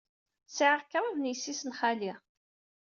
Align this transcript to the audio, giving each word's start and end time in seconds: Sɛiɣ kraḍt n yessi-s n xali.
Sɛiɣ 0.55 0.81
kraḍt 0.89 1.17
n 1.19 1.29
yessi-s 1.29 1.61
n 1.65 1.71
xali. 1.79 2.13